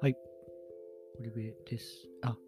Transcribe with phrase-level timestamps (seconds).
[0.00, 0.16] はい。
[1.18, 2.08] 堀部です。
[2.22, 2.38] あ、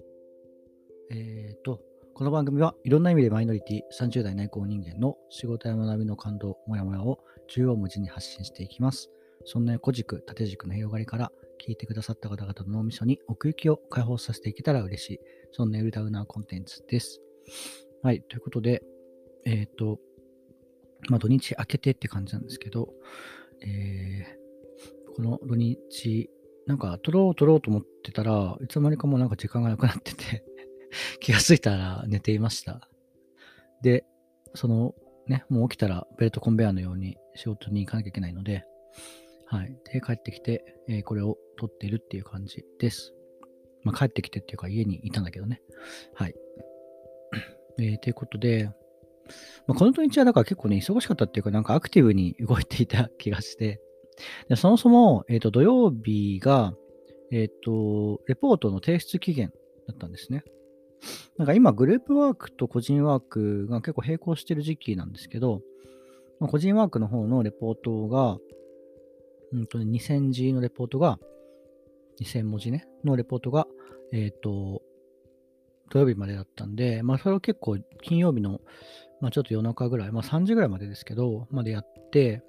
[1.10, 1.82] えっ、と、
[2.14, 9.10] この番組はいろんな意味でマイノリティ、30代内向人間の仕事や学びの感動、もやもやを縦横無尽に発信していきます。
[9.44, 15.20] そんな横軸、縦軸の広がりから、聞いてくださった方々の脳みそに奥行きを解放させていけたら嬉しい。
[15.52, 17.20] そんなウルダウナーコンテンツです。
[18.02, 18.22] はい。
[18.22, 18.82] ということで、
[19.44, 20.00] えっ、と、
[21.08, 22.88] まあ土日明けてって感じなんですけど、
[23.62, 24.46] えー
[25.16, 26.28] この土日、
[26.66, 30.44] なんか撮ろう撮ろうと思ってたらいつの間にかもうなんか時間がなくなってて
[31.20, 32.86] 気がついたら寝ていました。
[33.80, 34.04] で、
[34.54, 34.94] その
[35.26, 38.66] ね、もう起きたらベルトコンベヤーのように仕事に行かなきゃいけないので、
[39.46, 39.74] はい。
[39.90, 43.14] で、帰ってきて、えーこれを撮っているっていう感じです。
[43.82, 45.62] まあ帰ってきてっていうか家にいたんだけどね。
[46.14, 46.34] はい。
[47.80, 48.70] えーということで、
[49.66, 53.80] まあ、この土日はだから結構ね、忙しかったっていうか、なんかアクティブに動いていた気がして、
[54.48, 56.74] でそもそも、えっ、と、土曜日が、
[57.30, 59.52] えっ、と、レポートの提出期限
[59.86, 60.44] だったんですね。
[61.36, 65.62] なんか今、グループワークと個人ワークが結構並行してる時期なんですけど、
[66.40, 68.38] まあ個人ワークの方のレポートが、
[69.52, 71.18] うんとね、2000字のレポートが、
[72.20, 73.66] 2000文字ね、のレポートが、
[74.12, 74.82] えっ、と、
[75.90, 78.60] 土曜日までだったんで、まあそれを結構金曜日の、
[79.20, 82.42] まあちょっと夜中ぐらい、まあ3時ぐらいまでですけど、までやって、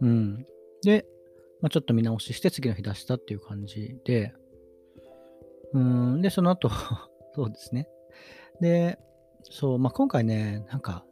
[0.00, 0.46] うん。
[0.82, 1.06] で、
[1.60, 4.34] まあ、ちょっと見直しして次の日出したっていう感じで、
[5.72, 6.20] うん。
[6.20, 6.68] で、その後、
[7.34, 7.88] そうですね。
[8.60, 8.98] で、
[9.42, 11.04] そう、まあ、今回ね、なんか、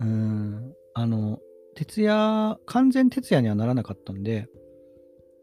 [0.00, 1.40] うん、あの、
[1.74, 4.48] 徹夜、完全徹夜にはならなかったんで、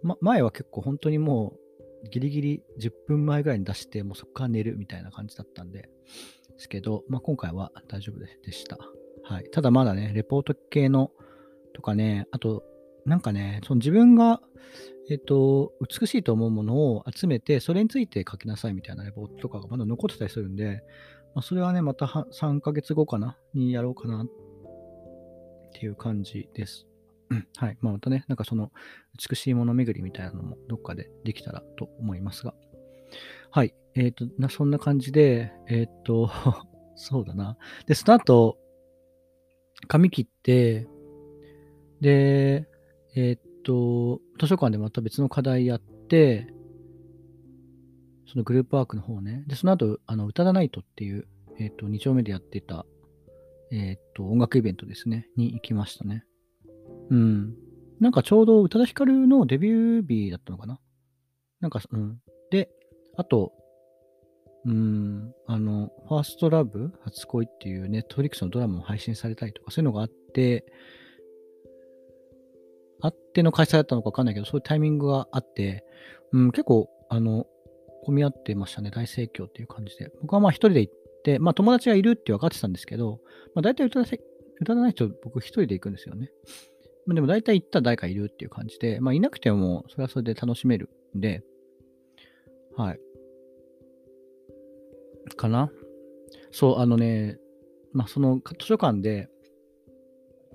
[0.02, 1.56] ま、前は結構本当にも
[2.04, 5.90] う、ギリギリ10分前ぐらいに出して、もうそこから寝るみたいな感じだったんで、
[6.62, 8.78] ですけど、まあ、今回は大丈夫ででした。
[9.23, 9.45] はい。
[9.52, 11.12] ただまだね、レポート系の
[11.73, 12.64] とかね、あと、
[13.06, 14.42] なんかね、その自分が、
[15.09, 20.84] えっ、と、美しいと思うものを集めて、それについて書きなさいみたいなレポートとかがまだ残ってたりするんで、
[21.34, 24.30] まあ、それはね、また3ヶ月後かなにやろうかなっ
[25.74, 26.86] ていう感じです。
[27.57, 27.78] はい。
[27.81, 28.72] まあ、またね、なんかその
[29.30, 32.53] 美しいもの巡りみたいなのもどっかでできたらと思いますが。
[33.52, 33.74] はい。
[33.96, 36.30] えっ、とな、そんな感じで、えっ、と、
[36.96, 37.58] そうだな。
[37.86, 38.58] で、その後、
[39.88, 40.88] 髪切って、
[42.00, 42.68] で、
[43.16, 46.48] えーっと、図書館でまた別の課題やって、
[48.28, 49.44] そのグループワークの方ね。
[49.48, 51.28] で、その後、あの、歌だナイトっていう、
[51.60, 52.86] えっと、2丁目でやってた、
[53.72, 56.24] えっと、音楽イベントですね、に行きましたね。
[57.10, 57.56] うん。
[58.00, 60.80] なんかちょうど宇多田ヒカルのデビュー日だったのかな
[61.60, 62.20] なんか、うん。
[63.18, 63.54] あと、
[64.66, 70.66] うん、あの、ファーストラブ初恋っていうネットフリックスのドラマも配信されたりとか、そういうのがあって、
[73.02, 75.84] あっての開催だったのかわかんないけど、そういうタイミングがあって、
[76.32, 77.48] うん、結構、あの、
[78.04, 78.92] 混み合ってましたね。
[78.92, 80.12] 大盛況っていう感じで。
[80.22, 80.94] 僕はまあ一人で行っ
[81.24, 83.20] て、まあ友達がいるって分かってたんですけど、
[83.56, 84.20] まあ大体歌だせ
[84.60, 86.32] 歌わない人、僕一人で行くんですよね。
[87.06, 91.44] まあでも大体行ったら誰かいるっていう感じで、まあいなくても、それはそれで楽しめるんで、
[92.76, 93.00] はい。
[95.36, 95.72] かな？
[96.52, 97.38] そう、あのね、
[97.94, 99.30] まあその図書館で、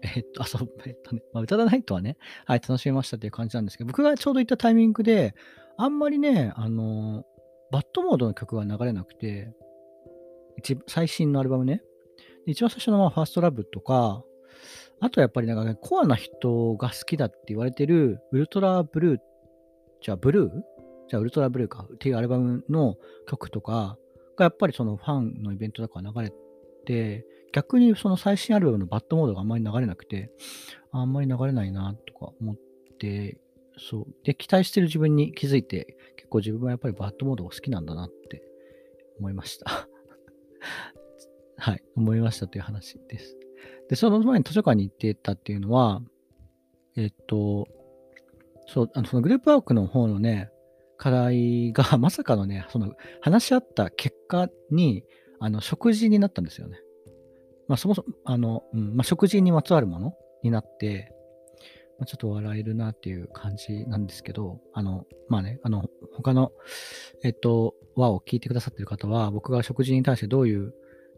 [0.03, 5.35] えっと、あ、そう、えっとね、まあ、歌だナイトはね、はい、楽しみましたっていう感じなんですけど、僕がちょうど行ったタイミングで、
[5.79, 7.25] あんまりね、あの、
[7.71, 9.53] バッドモードの曲が流れなくて、
[10.59, 11.83] 一最新のアルバムね、
[12.47, 14.23] 一番最初のまあファーストラブとか、
[15.01, 19.21] あとやっぱりなんか、ね、コアな人が好きだって言われてる、ウルトラブルー、
[20.03, 20.51] じゃあブルー？
[21.09, 22.97] じゃあウルトラブルーかっていうアルバムの
[23.29, 23.97] 曲とか
[24.37, 26.33] がやっぱりそのファンのイベントだか流れ
[26.85, 30.31] て、逆にその最新アルバムのバッドモードがあんまり流れなくて、
[30.93, 32.57] あんまり流れないなとか思っ
[32.99, 33.39] て、
[33.79, 34.07] そう。
[34.25, 38.43] で、期待してる自分に気づいて、結構自分はやっぱりバッドモードが好きなんだなって
[39.19, 39.89] 思いました。
[41.59, 41.83] はい。
[41.97, 43.37] 思いましたという話です。
[43.89, 46.03] で、その前に図書館に行ってたっていうのは、
[46.97, 47.69] えっと、
[48.67, 50.51] そう、あのそのグループワークの方のね、
[50.97, 55.05] 課題が まさかのね、その話し合った結果に、
[55.39, 56.81] あの、食事になったんですよね。
[57.69, 61.13] まあ、そもそも、あの、うん、まあ、食事にまつわるものになって、
[61.99, 66.53] まあ、ちょっと笑えるなっていう感じなんですけど、あの、まあね、あの、他の、
[67.25, 70.75] えっと、輪を聞いてくださってる方は、僕が食事に対してどういう、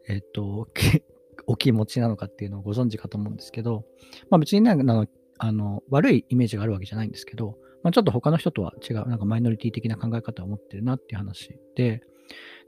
[0.09, 0.69] えっと、
[1.47, 3.85] お気持ちなのかっていうのをご存知かと思うんですけど、
[4.31, 5.07] まあ別にね、あの、
[5.39, 12.03] あの悪いイメージがあるわけじゃないんですけど、まあ、ちょっと他の人とは違う、なんかマイノリティ的な考え方を持ってるなっていう話で、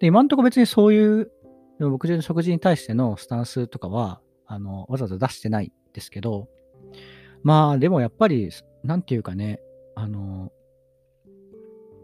[0.00, 1.30] で、今んところ別にそういう、
[1.78, 6.48] 僕の食事に対してのスタンスとかは、あの、わざわざ出してないですけど、
[7.42, 8.50] まあでもやっぱり、
[8.84, 9.60] なんていうかね、
[9.94, 10.52] あの、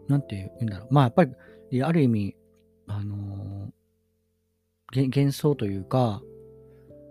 [0.07, 0.93] なんていうんだろう。
[0.93, 1.25] まあやっぱ
[1.71, 2.35] り、ある意味、
[2.87, 3.71] あの
[4.95, 6.21] 幻想というか、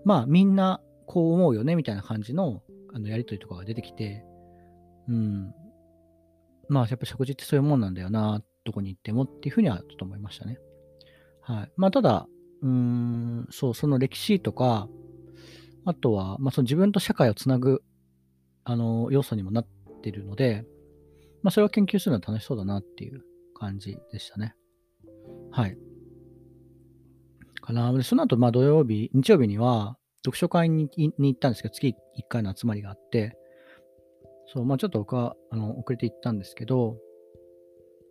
[0.05, 2.63] まあみんなこう思うよねみたいな感じの
[2.95, 4.25] あのやりとりとかが出てきて、
[5.09, 5.55] うん。
[6.69, 10.59] まあやっぱ食事ってそういうもんなんだよな、どこに行ってもっていうふうにはちょっと思いましたね。
[11.43, 11.73] はい。
[11.77, 12.27] まあただ、
[12.63, 14.89] うーん、そう、その歴史とか、
[15.85, 17.83] あとは、まあその自分と社会をつなぐ、
[18.65, 19.67] あの、要素にもなっ
[20.03, 20.65] てるので、
[21.43, 23.23] まあそれを研究するのは楽しそうだなっていう
[23.55, 24.55] 感じでしたね。
[25.53, 25.79] はい。
[27.61, 27.93] かな。
[27.93, 31.95] で、その後、まあ土曜日、日曜日には、読書会に行ったんですけど、月1
[32.29, 33.37] 回の集まりがあって、
[34.47, 36.97] そう、まあちょっと僕は、あの、遅れて行ったんですけど、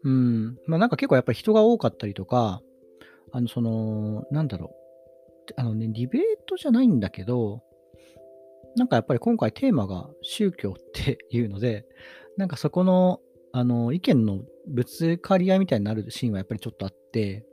[0.03, 2.61] うん、まあなんか結構やっぱり人が多かったりとか、
[3.31, 4.75] あの、その、なんだろ
[5.47, 5.53] う。
[5.57, 7.61] あのね、ディベートじゃないんだけど、
[8.75, 11.85] なんかやっぱり今回テーマが宗教っていうので、
[12.38, 13.19] なんかそこの、
[13.51, 17.45] あの、意見のぶつかり合いみたいになるシーンはやっぱりちょっとあって、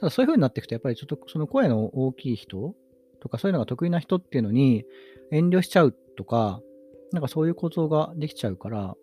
[0.00, 2.74] ただそういう風になっていくと、やっぱりちょっとその声の大きい人
[3.20, 4.84] とかそういうのが得意な人っていうのに
[5.30, 6.60] 遠慮しちゃうとか、
[7.12, 8.94] なんかそういう構造ができちゃうから、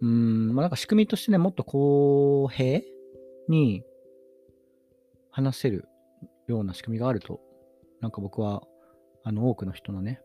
[0.00, 2.80] うーん、まあなんか仕組みとしてね、もっと公平
[3.48, 3.82] に
[5.30, 5.86] 話せる
[6.46, 7.40] ような仕組みがあると、
[8.00, 8.62] なんか僕は、
[9.22, 10.20] あの多くの人のね、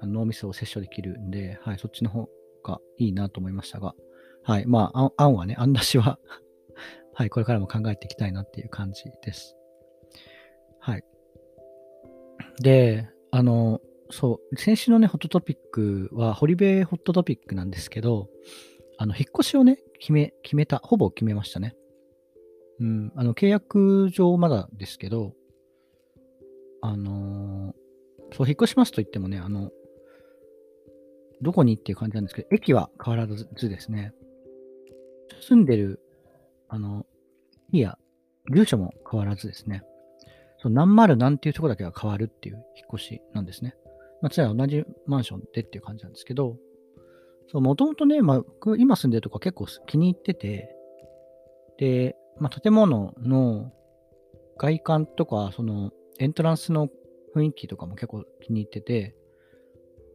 [0.00, 2.28] あの脳みそを摂取できるんで、はい、そっちの方
[2.62, 3.94] がいいなと思いましたが、
[4.44, 6.18] はい、まあ、案はね、案出しは
[7.14, 9.56] はい、これからも考えていきたいなっていう感じです。
[10.78, 11.04] はい。
[12.62, 18.28] で、あの、そう、先週のね、ホットトピックは、ホリベイホットトピックなんですけど、
[18.96, 21.76] あの、引っ越しをね、決め、決めた、ほぼ決めましたね。
[22.80, 25.34] うん、あの、契約上まだですけど、
[26.80, 29.70] あのー、そう、引っ越しますと言ってもね、あの、
[31.42, 34.12] どこにっていう感じなんですけど、駅は変わらずですね、
[35.40, 36.00] 住んでる
[36.68, 37.06] あの、
[37.72, 37.98] いや、
[38.52, 39.82] 住所も変わらずですね。
[40.58, 43.74] その何丸何っていうとこだけが変わるっていう引っ越しなんですね。
[44.20, 46.56] まあ、つまり同じマンションでっていう感じなんですけど、
[47.50, 48.44] そう、もともとね、まあ、
[48.76, 50.74] 今住んでるとこ結構気に入ってて、
[51.78, 53.72] で、まあ、建物の
[54.58, 56.88] 外観とか、そのエントランスの
[57.34, 59.14] 雰囲気とかも結構気に入ってて、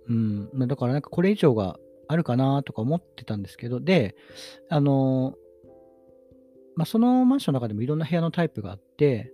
[0.08, 1.78] うん、だからなんかこれ以上が
[2.08, 4.16] あるかなとか思ってたんですけど、で、
[4.70, 5.36] あの
[6.76, 9.32] まあ、そのマンションの中でもいろんな部屋のタイプがあって、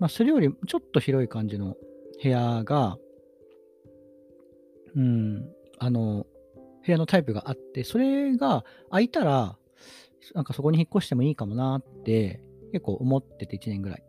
[0.00, 1.76] まあ、それよりちょっと広い感じの
[2.22, 2.98] 部屋が、
[4.98, 5.48] うん、
[5.78, 6.26] あの、
[6.84, 9.56] 部屋のタイプがあって、それが空いたら、
[10.34, 12.42] なんかそこに引っ越してもいいかもなって
[12.72, 14.02] 結構思ってて1年ぐらい。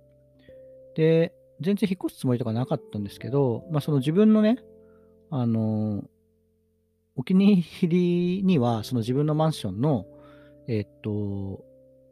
[0.96, 4.58] で、全然引っ越すつもりとかなかったんですけど、まあその自分のね、
[5.30, 6.04] あの
[7.16, 10.06] お気に入りには、その自分のマンションの、
[10.68, 11.64] えー、っと、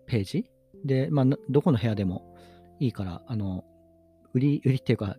[0.06, 0.52] ページ？
[0.86, 2.36] で、まあ、どこの部屋でも
[2.80, 3.64] いいから、あの、
[4.34, 5.18] 売り、売りっていうか、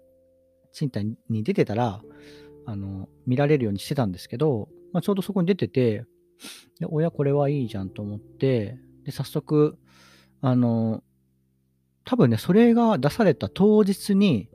[0.72, 2.02] 賃貸に出てたら、
[2.68, 6.04] あの、見られるようにしてたんですけど、まあ、ちょうどそこに出てて、
[6.78, 9.78] で、親これはいいじゃんと思って、で、早速、
[10.42, 11.02] あの、
[12.04, 14.50] 多分ね、それが出された当日に、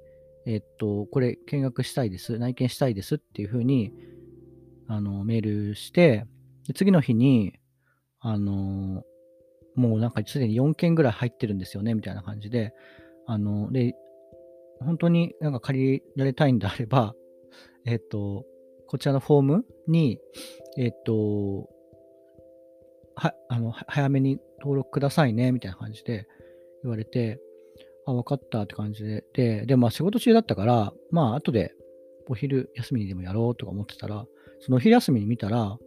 [0.45, 3.91] えっと、これ見学したいです、内見したいですっていうふうに、
[4.87, 6.27] あの、メールして、
[6.67, 7.59] で次の日に、
[8.19, 9.01] あの、
[9.75, 12.75] もうなんかすでに4件ぐらい入ってるんですよね、みたいな感じで、
[13.25, 13.95] あの、で、
[14.81, 17.15] 本当になんか借りられたいんであれば、
[17.85, 18.45] えっ、と、
[18.87, 20.19] こちらのフォームに、
[20.77, 21.69] えっ、と、
[23.15, 26.27] は、あの、早めに登録くださいね、みたいな感じで
[26.83, 27.39] 言われて、
[28.05, 31.73] あ、分かったって感じで、で、で、まあ仕事中だったから、まあ後で
[32.27, 34.25] お昼休みにでもやろうとか思ってたら、
[34.59, 35.77] そのお昼休みに見たら、なん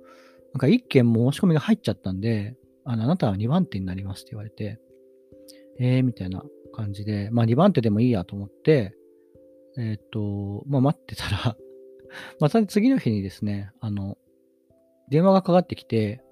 [0.58, 4.78] か1件申し込みが入っちゃったんで、あの、あなたは2番手になりますって言われて、
[5.78, 6.42] えー、みたいな
[6.74, 8.94] 感じで、まあ2番手でもいいやと思って、
[9.78, 11.56] えー、っと、まあ待ってたら
[12.40, 14.16] また次の日にですね、あの、
[15.10, 16.22] 電話がかかってきて、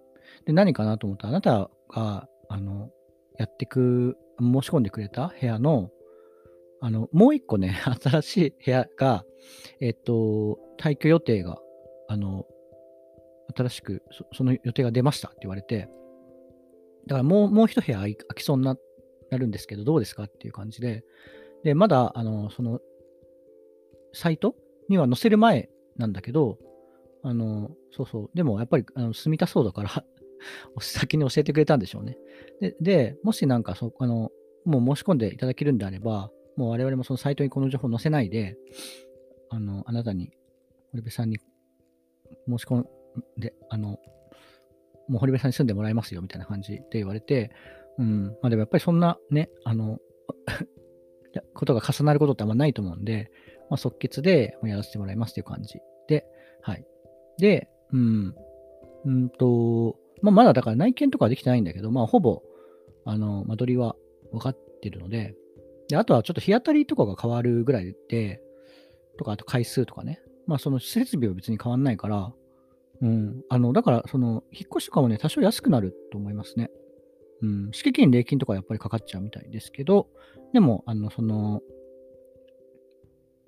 [0.47, 2.91] で、何かなと思ったら、あなたが、あの、
[3.39, 5.91] やってく、申し込んでくれた部屋の、
[6.81, 9.25] あの、もう一個ね、 新しい部屋が、
[9.81, 11.59] えっと、退去予定が、
[12.09, 12.47] あの、
[13.57, 15.89] 新しくそ、その予定が出ましたって言われて、
[17.07, 18.77] だからもう、もう一部屋空きそうにな
[19.31, 21.05] るんですけど、どうですかっていう感じで、
[21.63, 22.81] で、まだ、あの、その、
[24.13, 24.55] サイト
[24.89, 26.59] には載せる前なんだけど、
[27.23, 30.05] あの、そうそう、でもやっぱりあの住みたそうだから
[30.81, 32.19] 先に教えてくれたんでしょうね。
[32.61, 34.31] で、でもしなんかそ、あの、
[34.65, 38.57] もう申し込んでいただけるんであれば、もう我々もそのサイトにこの情報載せないで、
[39.51, 40.33] あの、あなたに
[40.93, 41.39] 堀部さんに
[42.49, 42.87] 申し込ん
[43.37, 43.99] で、あの、
[45.09, 47.51] もう堀部さんに住んでもらいますよみたいな感じで言われて、
[47.99, 49.99] うん、まあでもやっぱりそんなね、あの、
[51.55, 53.31] ことが重なることってあんまないと思うんで、
[53.71, 56.27] まあ、即決でやらせてもらいますっていう感じで、
[56.63, 56.85] はい。
[57.39, 58.35] で、うん、
[59.05, 62.43] うんと、まあ、まだだから内見とかはできてないんだけど、まあ、ほぼ、
[63.05, 63.97] あの、間取りは
[64.33, 65.35] 分かってるので、
[65.89, 68.41] で、あとはちょっと日当たりとかが変わるぐらいで、
[69.19, 70.21] とか、あと回数とかね。
[70.47, 72.33] まあ、その設備は別に変わんないから、
[73.01, 73.43] うん。
[73.49, 76.71] あの、だから、その、引っ越しとかもね、多少安くなると思いますね。
[77.43, 77.71] うん。
[77.73, 80.09] 敷金、礼金とかやっぱりかかっちゃうみたいですけど、
[80.53, 81.61] でも、あの、その、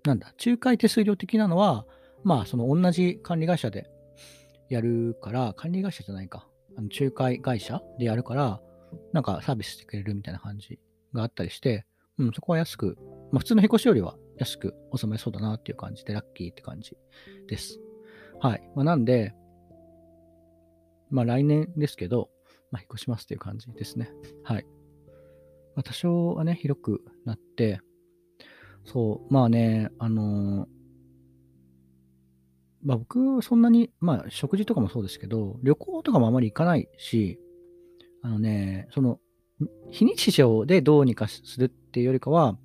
[0.07, 1.85] なんだ、仲介手数料的なのは、
[2.23, 3.91] まあ、その同じ管理会社で
[4.69, 8.61] やるから、管理会社じゃないか、あの仲介会社でやるから、
[9.13, 10.79] なんかサービスしてくれるみたいな感じ
[11.13, 11.87] があったりして、
[12.19, 12.97] うん、そこは安く、
[13.33, 16.97] まあ、普通の引っ越しよりは安く収めそうだなっていう感じで、ラッキーって感じ
[17.49, 17.81] です。
[18.41, 18.71] はい。
[18.77, 19.35] まあ、なんで、
[21.11, 22.31] まあ来年ですけど、
[22.71, 24.11] まあ、引っ越しますっていう感じですね。
[24.45, 24.67] はい。
[25.75, 27.81] まあ、多少はね、広くなって、
[28.87, 30.69] そう、まあね、あのー、
[32.85, 37.39] まあ僕、そんなに、まあ食事とかもそうですけど、旅行とかもあまり行かないし、
[38.23, 39.19] あのね、その、
[39.91, 42.57] 非日常でどうにかするっていうよりかは、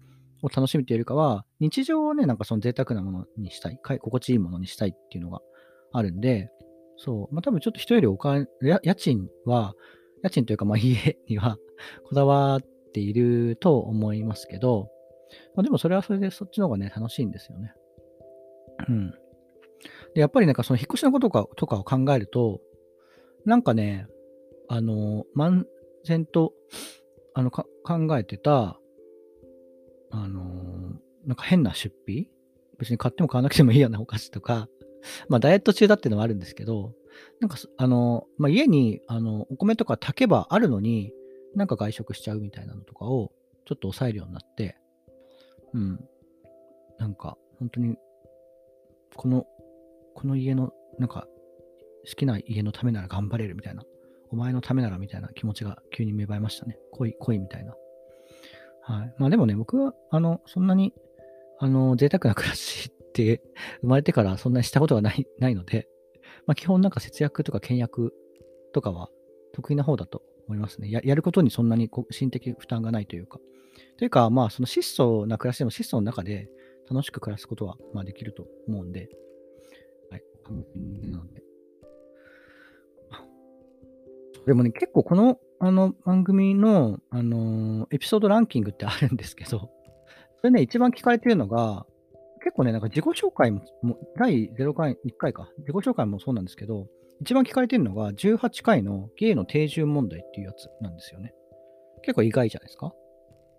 [0.44, 5.40] を楽しむっていうよりかは、日常をね、なんかその贅沢なものにしたい、心地いいものにしたいっていうのが
[5.92, 6.50] あるんで、
[6.98, 9.74] そう、まあ多分ちょっと人よりお金、家賃は、
[10.24, 11.58] 家賃というかまあ家には
[12.08, 12.62] こだわっ
[12.94, 14.90] ていると思いますけど、
[15.56, 17.74] まあ、でもそれはそれでそっちの方がね、楽しいんですよね。
[18.88, 19.12] うん。
[20.14, 22.62] で、やっぱりなんかその引っ越しのことかとかを考えると、
[23.46, 24.08] なんかね、
[24.68, 25.66] あの、漫
[26.06, 26.54] 然と、
[27.34, 27.66] あの、考
[28.18, 28.78] えてた、
[30.12, 30.42] あの、
[31.26, 32.30] なんか変な出費？
[32.78, 34.68] 別に買っても買わなくてもいいようなお菓子とか、
[35.30, 36.94] まあ、ダイエット中だっていうのはあるんですけど、
[37.40, 41.14] なんか、あの、まあ、家に、あの、お米とか炊けばあるのに、
[41.56, 43.32] なんか外食しちゃうみたいなのとかを、
[43.66, 44.78] ちょっと抑えるようになって、
[45.74, 46.00] うん。
[47.00, 47.98] なんか、本当に、
[49.16, 49.46] この、
[50.16, 51.28] この家の、なんか、
[52.08, 53.84] 好きな家のためなら頑張れるみたいな、
[54.30, 56.78] お前のためならみたいな気持ちが急に芽生えましたね。
[56.92, 57.76] 恋、恋みたいな。
[58.84, 59.16] はい。
[59.18, 60.94] まあでもね、僕は、あの、そんなに、
[61.60, 63.42] あの、贅沢な暮らしって
[63.82, 65.88] 生まれてからそんなにしたことがないないので、
[66.48, 68.14] まあ、基本なんか節約とか倹約
[68.74, 69.10] とかは
[69.54, 70.90] 得意な方だと思いますね。
[70.90, 73.40] ややることにそんなに心的負担がないというか。
[73.98, 76.50] というか、まあ、その質素な暮らしでも質素の中で
[76.90, 79.10] 楽しく暮らすことはまあできると思うんで、
[80.10, 80.24] はい。
[81.10, 81.44] なので。
[84.46, 89.70] でもね、結構このあの番組の、あのー、エピソードランキングってあるんですけど、そ
[90.46, 91.86] れね、一番聞かれてるのが、
[92.44, 96.88] 結構ね、なんか自己紹介も、も第0回、1回か、自己紹介もそうなんですけど、
[97.22, 101.34] 一番聞かれてるのが18回のゲイの定住問題っていうやつなんですよね。
[102.02, 102.94] 結構意外じゃないですか。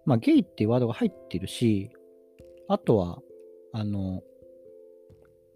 [0.04, 1.92] まあ、ゲイっていうワードが入ってるし、
[2.68, 3.20] あとは、
[3.72, 4.22] あの、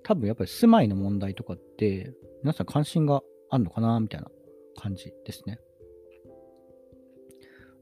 [0.05, 4.29] 多分やっぱり住まいの問題とかって、皆さん関心があるのかなみたいな
[4.81, 5.59] 感じですね。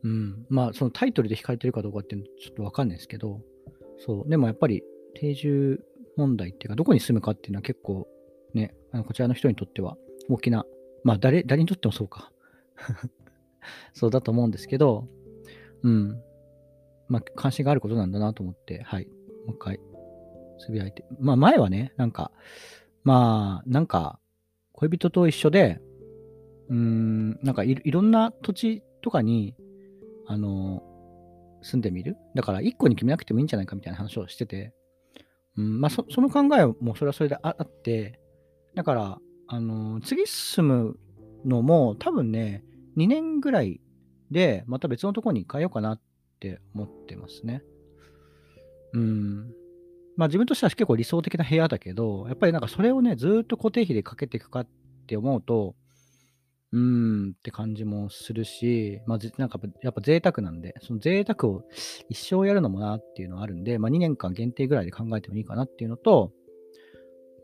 [0.04, 0.47] うん。
[0.49, 3.43] まあ、そのタイトルで惹かれてるかどうかっていうのちょっとわかんないですけど、
[3.99, 4.31] そう。
[4.31, 4.83] でもやっぱり
[5.14, 5.85] 定住
[6.16, 8.09] 問題っていうか、どこに住むかっていうのは結構
[8.54, 10.64] ね、あのこちらの人にとっては大きな、
[11.02, 12.33] まあ誰、誰にとってもそうか。
[13.93, 15.07] そうだと思うんですけど、
[15.83, 16.21] うん。
[17.09, 19.07] まあ関心があることなんだなと思って、はい。
[19.47, 19.81] もう一回、
[20.59, 21.04] つぶやいて。
[21.19, 22.33] まあ前はね、なんか、
[23.04, 24.19] まあ、なんか、
[24.73, 25.81] 恋人と一緒で、
[26.71, 29.54] うん、なんかいろんな土地とかに、
[30.26, 30.83] あの、
[31.62, 32.16] 住んでみる？
[32.35, 34.73] だから1個に決めなくてもいいんじゃないかみたいな話をしてて、
[35.57, 38.19] うん、まあそ、その考えもそれはそれであって、
[38.75, 40.99] だから、あの、次進む
[41.45, 42.65] のも多分ね、
[42.97, 43.81] 2年ぐらい
[44.31, 46.01] でまた別のとこに変えようかなっ
[46.41, 47.63] て思ってますね。
[48.93, 49.53] うん。
[50.17, 54.69] まあ自分としては結構理想的な部屋だけど、やっぱりなんかそれをね、ずっと固定費でかけていくかっ
[55.07, 55.75] て思うと、
[56.73, 61.63] うーんって感じもするし、まあ、なんかやっぱ贅沢なんで、その贅沢を
[62.09, 66.33] 一生やるのもなっていうのはあるんで、まあ、2年間限定ぐらいで考えてもいいかなっていうのと、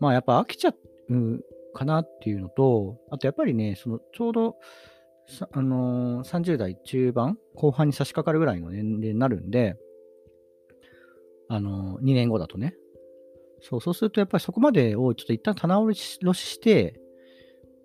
[0.01, 0.75] まあやっぱ飽きちゃ
[1.11, 4.57] うかなっていうのと、あとやっぱりね、そのちょうど、
[5.53, 9.77] あのー、30代中盤、後半に差し掛かるぐらいの年齢になるんで、
[11.49, 12.75] あのー、2年後だとね。
[13.63, 17.01] そう、そうするとやっぱりそこまでをちょっと一旦棚卸しして、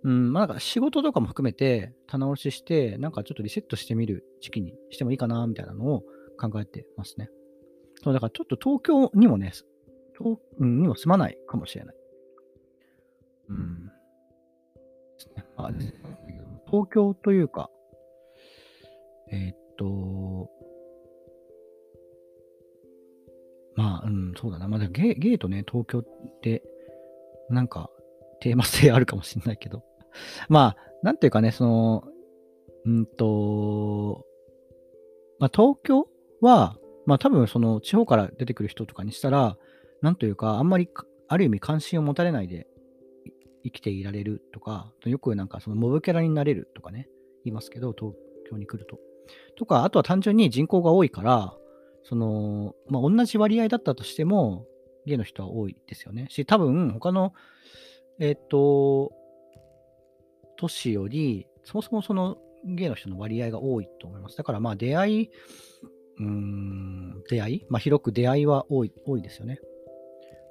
[0.03, 6.03] うん、まあ、なんか仕事とかも含めて棚卸しして、なんかちょっとリセットしてみる時期にしてもいいかな、みたいなのを
[6.39, 7.29] 考えてますね。
[8.03, 9.51] そう、だからちょっと東京にもね、
[10.17, 11.95] 東、うん、にも住まないかもしれない。
[13.49, 13.91] うん。
[15.55, 15.71] まあ
[16.67, 17.69] 東京というか、
[19.31, 20.49] えーっと、
[23.75, 24.67] まあ、うん、そうだな。
[24.67, 26.05] まあ、ゲゲイとね、東京っ
[26.41, 26.63] て、
[27.49, 27.89] なんか、
[28.39, 29.83] テーマ性あるかもしれないけど。
[30.49, 32.03] まあ、なんていうかね、その、
[32.85, 34.25] うんと、
[35.39, 36.07] まあ、東京
[36.41, 39.57] は、まあ多分その地方から出てくる人とかにしたら、
[40.01, 40.89] なんというか、あんまり
[41.27, 42.67] ある意味関心を持たれないで
[43.65, 47.10] 生きていられるとか、よくなんかそのモブキャラになれるとかね、
[47.43, 48.13] 言いますけど、東
[48.50, 49.00] 京に来ると。
[49.57, 51.53] とか、あとは単純に人口が多いから、
[52.03, 54.67] その、まあ同じ割合だったとしても、
[55.07, 56.27] ゲイの人は多いですよね。
[56.29, 57.34] し、多分他の、
[58.19, 59.12] えっ、と、
[60.57, 64.38] 都市より、そもそもそのゲイの人の割合が多いと思います。
[64.38, 65.29] だからまあ出会い、
[66.19, 69.60] うーん、出会いまあ広く出会いは多い、多いですよね。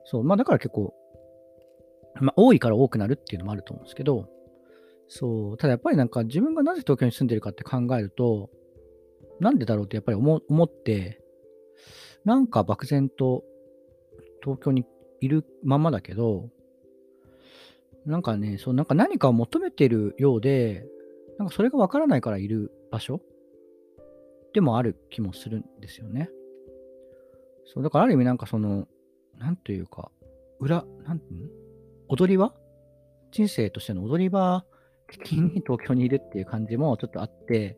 [0.05, 0.95] そう、まあだから結構、
[2.21, 4.29] まあ多いから多くなるっていうのもあると思うんですけど、
[5.09, 8.51] そう、ただやっぱりなんか自分がなぜ東京に住んでるかって考えると、
[9.41, 11.21] なんでだろうってやっぱり思って、
[12.25, 13.45] なんか漠然と
[14.43, 14.85] 東京に
[15.21, 16.49] いるままだけど、
[18.07, 20.87] なんかね、そう、なんか何かを求めてるようで、
[21.39, 23.21] なんかそれがわからないからいる場所
[24.53, 26.31] でもある気もするんですよね。
[27.67, 28.87] そう、だからある意味なんかその、
[29.39, 30.11] なんというか、
[30.61, 31.21] 裏、なんん？
[32.09, 32.55] 踊り場？
[33.31, 34.65] 人生としての踊り場？
[35.09, 37.77] 的に東京にいるっていう感じもちょっとあって、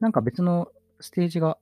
[0.00, 0.68] なんか別の
[1.00, 1.58] ステージが、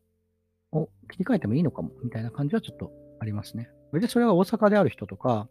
[0.73, 3.71] を切り替えてもいいのかも、みたいな感じはちょっとありますね。
[3.93, 5.49] 別にそれは大阪である人とか、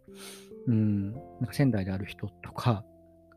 [0.67, 2.83] うん、なんか仙台である人とか、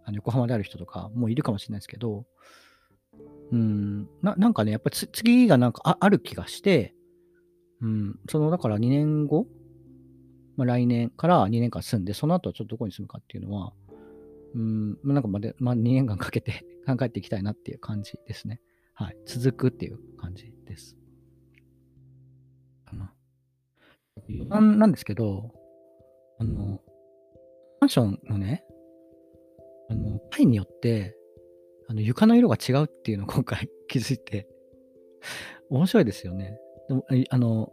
[0.04, 2.24] あの横浜である人とかもいるかもしれないですけど、
[3.52, 6.94] うん、ななんかね、やっぱり次がなんかあある気がして、
[7.80, 9.46] うん、そのだから2年後、
[10.56, 13.72] まあ、来年から2年間住んで、その後はちょっとどこに住むかっていうのは、
[14.54, 18.60] うん、まあなんかまで、まあ、2年間かけて 考えていきたいなっていう感じですね。
[18.94, 19.16] はい。
[19.24, 20.96] 続くっていう感じです。
[22.84, 23.14] かな。
[24.28, 25.54] 余談なんですけど、
[26.38, 26.82] あの、
[27.80, 28.64] マンションのね、
[29.88, 31.16] あの、階によって、
[31.88, 34.48] あの床の色が違うっていうのを今回 気づいて、
[35.70, 36.58] 面白いですよね。
[36.88, 37.72] でもいあの、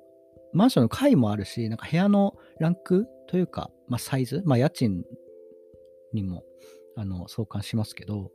[0.53, 5.03] マンションの階もあるし、なんか部屋のランクというか、まあ、サイズ、まあ、家賃
[6.13, 6.43] にも
[6.95, 8.31] あの相関しますけど、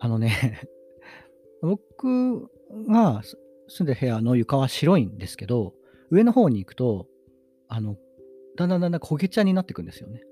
[0.00, 0.68] あのね、
[1.62, 2.48] 僕
[2.88, 3.22] が
[3.68, 5.74] 住んでる部屋の床は白いんですけど、
[6.10, 7.06] 上の方に行くと、
[7.68, 7.96] あの、
[8.56, 10.22] だんだんだんだん焦げ茶になってくんですよね。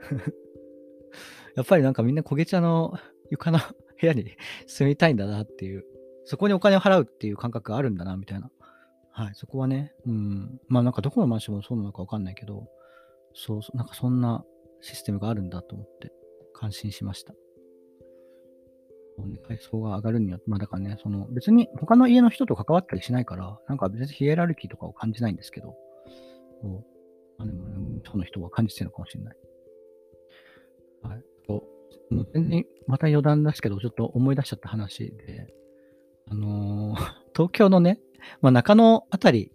[1.56, 2.94] やっぱりなんかみんな焦げ茶の
[3.30, 3.58] 床の
[4.00, 4.24] 部屋に
[4.66, 5.84] 住みたいんだなっていう、
[6.24, 8.50] そこにお金を払うっていう感覚があるんだなみたいな。
[9.16, 12.66] はい、そこはね、うん、まあなんかどこのマンションもそうなのかわかんないけど、
[13.32, 14.44] そう、なんかそんな
[14.80, 16.12] システムがあるんだと思って
[16.52, 17.32] 感心しました。
[19.46, 25.76] 階層が上がるには、まあだからね、その別に他の家の人と関わったりしないから、なんか別にヒエラルキーとかを感じないんですけど、
[26.60, 26.84] そう
[27.38, 29.36] まあでも、ね、その人は感じてるのかもしれない。
[31.02, 31.22] はい。
[31.46, 31.64] そ
[32.10, 35.54] うもう全然、また余談ですけど、ちょっと思い出しちゃった話で、
[36.26, 36.98] あのー
[37.34, 38.00] 東京のね、
[38.40, 39.52] まあ、中野あたり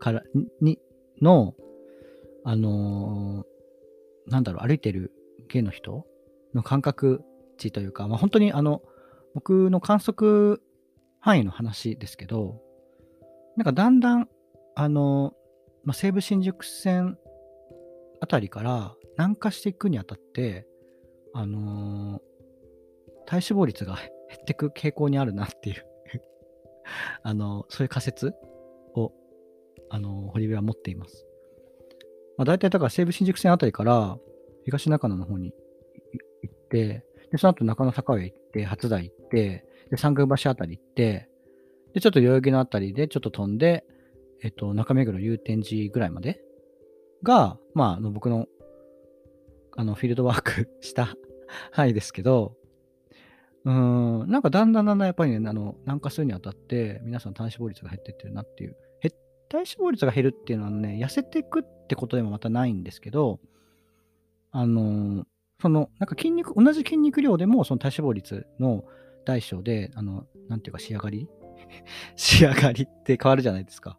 [0.00, 0.22] から
[0.60, 0.78] に、
[1.20, 1.54] の、
[2.44, 5.12] あのーなんだろう、歩いてる
[5.48, 6.06] 芸の人
[6.54, 7.24] の感覚
[7.58, 8.82] 値というか、まあ、本当にあの、
[9.34, 10.62] 僕の観測
[11.20, 12.60] 範囲の話ですけど、
[13.56, 14.28] なんかだんだん、
[14.74, 15.34] あの
[15.84, 17.18] まあ、西武新宿線
[18.20, 20.66] あたりから南下していくにあたって、
[21.34, 22.32] あのー
[23.24, 24.04] 体脂肪率が減
[24.42, 25.86] っていく傾向にあるなっていう
[27.22, 28.34] あの、そういう仮説
[28.94, 29.12] を、
[29.90, 31.26] あの、堀部は持っています。
[32.36, 34.18] まあ、大体だから西武新宿線あたりから
[34.64, 35.52] 東中野の方に
[36.42, 41.28] 行って、で、その後中野坂上行って、初台行って、で、三宮橋あたり行って、
[41.94, 43.84] で、ちょっと代々木のあたりでちょっと飛んで、
[44.42, 46.40] えっと、中目黒祐天寺ぐらいまで
[47.22, 48.46] が、まあ、あの僕の、
[49.76, 51.14] あの、フィールドワークした
[51.70, 52.54] 範囲ですけど、
[53.64, 58.76] うん、なんかだんだんだんだんやっぱりね、あの、南下するにあたって、皆さん体脂肪率が減ってってるなっていう。
[59.00, 59.10] へ
[59.48, 63.38] 体脂肪率が減るっていうのはね、痩せていくってことでもまたないんですけど、
[64.50, 65.24] あの、
[65.60, 68.84] その、なんか筋肉、同じ筋肉量でも、その体脂肪率の
[69.24, 71.28] 大小で、あの、なんていうか仕上がり？
[72.16, 73.98] 仕上がりって変わるじゃないですか。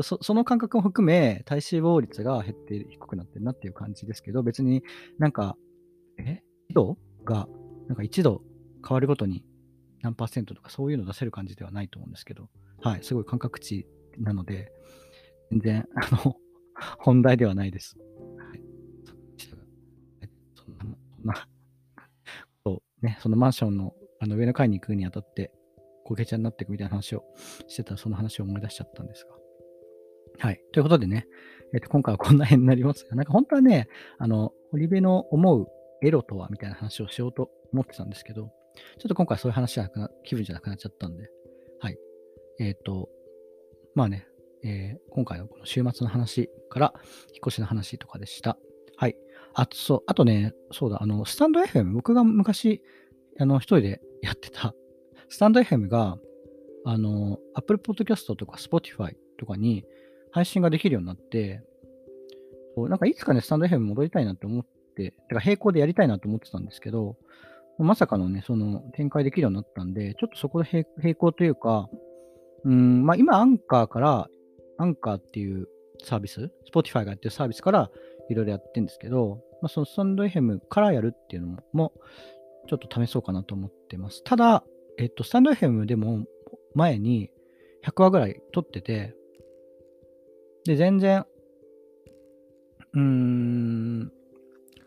[0.00, 4.82] そその感覚も含め、体脂肪率が減って低くなってるなっていう感じですけど、別に
[5.18, 5.56] なんか、
[6.18, 7.48] え ?1 度が、
[7.88, 8.42] なんか1度
[8.86, 9.44] 変わるごとに
[10.02, 12.48] 何パーセントとかそういうの出せる感じではないと思うんですけど、
[12.80, 13.86] はい、すごい感覚値
[14.18, 14.72] なので、
[15.50, 16.36] 全然、あの、
[16.98, 17.98] 本題ではないです。
[18.38, 18.62] はい。
[20.54, 21.40] そんな、そんなこ
[22.64, 25.52] とをね、そのマンションのあの上の階に行くにあたって、
[26.04, 27.22] こけちゃになっていくみたいな話を
[27.68, 29.36] してたら、その話を思い出しちゃったんですが。
[30.38, 30.60] はい。
[30.72, 31.26] ということでね、
[31.74, 33.88] えっ、と、今回はこんな辺になりますが、なんか本当はね、
[34.18, 35.66] あの、堀部の思う
[36.02, 38.50] エロとはみたいな話をしようと思ってたんですけど、
[38.98, 41.30] ちょっと今回そういう話じゃなくな、気分じゃなくなっちゃったんで、
[41.80, 41.98] はい。
[42.60, 43.08] えっ、と、
[43.94, 44.26] まあね、
[44.64, 47.04] えー、今回はこの週末の話から引っ
[47.46, 48.58] 越しの話とかでした。
[48.96, 49.16] はい。
[49.54, 52.82] あと、そう、あとね、そうだ、あの、スタンド FM、僕が昔、
[53.38, 54.74] あの、一人でやってた、
[55.28, 56.18] スタンド FM が、
[56.84, 59.84] あの、Apple Podcast とか Spotify とかに
[60.32, 61.62] 配信ができるようになって、
[62.76, 67.16] なんかいつかね、スタンド FM 戻りたいなって思って、てか並行でやりたいなと思ってたんですけど、
[67.78, 71.88] まさかのね、その展開できるようになったんで、ちょっとそこで並行というか、
[72.64, 74.28] うん、まあ今アンカーから、
[74.78, 75.68] アンカーっていう
[76.04, 77.90] サービス、Spotify がやってるサービスから
[78.28, 81.92] いろいろやってるんですけど、まあ、そのスタンド FM からやるっていうのも、
[82.68, 84.22] ちょっと試そうかなと思ってます。
[84.24, 84.64] ただ、
[84.98, 86.26] えっと、スタンド FM でも
[86.74, 87.30] 前に
[87.84, 89.14] 100話ぐらい撮ってて、
[90.64, 91.24] で、全然、
[92.94, 94.12] うーん、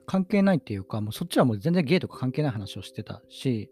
[0.05, 3.69] 関係ないっていうか、もうそっちはもう全然ゲイとか関係ない話をしてたし、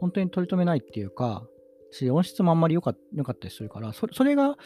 [0.00, 1.46] 本当に取り留めないっていうか、
[1.90, 4.56] し、音質もあんまり良かかったりするから、それが、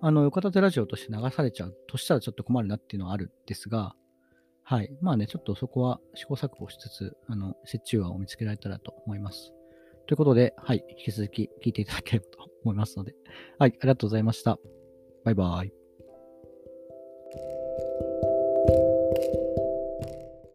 [0.00, 3.94] あの、よかたてラジオとして流されちゃうとしたらちょっと困るなっていうのはあるんですが、
[4.62, 4.90] はい。
[5.00, 9.52] まあね、ちょっとそこは試行錯誤しつつ、あの、折衷案を見つけられたらと思います。
[10.06, 10.84] ということで、はい。
[10.90, 13.14] 引き続き聞いていただければと思いますので、
[13.58, 13.70] はい。
[13.80, 14.58] ありがとうございました。
[15.24, 15.72] バイバイ。